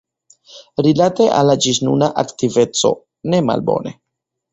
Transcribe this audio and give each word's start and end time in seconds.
Rilate 0.85 1.27
al 1.39 1.45
la 1.49 1.55
ĝisnuna 1.65 2.07
aktiveco, 2.21 2.93
ne 3.35 3.43
malbone. 3.51 3.95